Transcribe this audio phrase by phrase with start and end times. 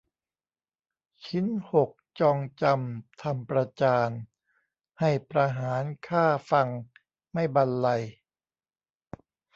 [1.25, 1.89] ชิ้นหก
[2.19, 4.09] จองจำทำประจาน
[4.99, 6.67] ให้ประหารฆ่าฟัง
[7.33, 8.03] ไม่บรรไลย